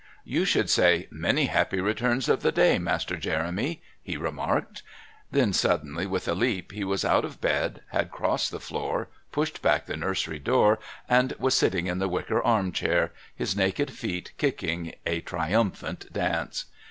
[0.23, 4.81] "You should say 'Many Happy Returns of the Day, Master Jeremy,'" he remarked.
[5.29, 9.61] Then suddenly, with a leap, he was out of bed, had crossed the floor, pushed
[9.61, 14.31] back the nursery door, and was sitting in the wicker arm chair, his naked feet
[14.39, 16.65] kicking a triumphant dance.